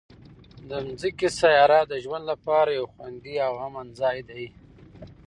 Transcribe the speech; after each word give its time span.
د 0.69 0.71
ځمکې 1.01 1.29
سیاره 1.39 1.79
د 1.91 1.93
ژوند 2.03 2.23
لپاره 2.31 2.69
یو 2.79 2.85
خوندي 2.93 3.35
او 3.47 3.53
امن 3.67 3.87
ځای 3.99 4.17
دی. 4.29 4.45